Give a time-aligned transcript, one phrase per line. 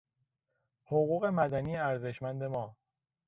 [0.83, 2.77] حقوق مدنی ارزشمند ما